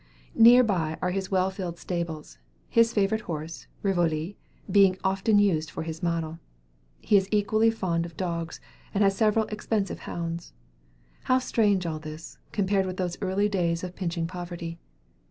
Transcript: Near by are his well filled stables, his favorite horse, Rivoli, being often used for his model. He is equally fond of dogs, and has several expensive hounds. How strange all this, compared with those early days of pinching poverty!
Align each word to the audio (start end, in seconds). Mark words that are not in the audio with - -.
Near 0.33 0.63
by 0.63 0.97
are 0.99 1.11
his 1.11 1.29
well 1.29 1.51
filled 1.51 1.77
stables, 1.77 2.39
his 2.67 2.91
favorite 2.91 3.21
horse, 3.29 3.67
Rivoli, 3.83 4.35
being 4.71 4.97
often 5.03 5.37
used 5.37 5.69
for 5.69 5.83
his 5.83 6.01
model. 6.01 6.39
He 7.01 7.17
is 7.17 7.27
equally 7.29 7.69
fond 7.69 8.07
of 8.07 8.17
dogs, 8.17 8.59
and 8.95 9.03
has 9.03 9.15
several 9.15 9.45
expensive 9.49 9.99
hounds. 10.09 10.53
How 11.25 11.37
strange 11.37 11.85
all 11.85 11.99
this, 11.99 12.39
compared 12.51 12.87
with 12.87 12.97
those 12.97 13.21
early 13.21 13.47
days 13.47 13.83
of 13.83 13.95
pinching 13.95 14.25
poverty! 14.25 14.79